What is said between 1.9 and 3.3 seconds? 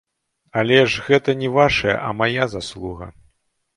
а мая заслуга.